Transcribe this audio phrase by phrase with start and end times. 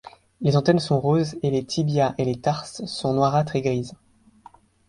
[0.41, 3.91] Les antennes sont roses et les tibias et les tarses sont noirâtres et gris.